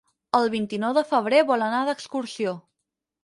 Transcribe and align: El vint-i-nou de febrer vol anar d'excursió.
El 0.37 0.47
vint-i-nou 0.53 0.95
de 0.99 1.03
febrer 1.09 1.43
vol 1.51 1.65
anar 1.67 1.83
d'excursió. 1.91 2.55